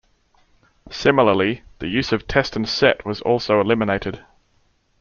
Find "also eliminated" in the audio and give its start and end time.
3.21-4.25